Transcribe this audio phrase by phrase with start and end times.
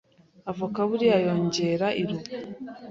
[0.51, 2.27] avoka buriya yongera iruba,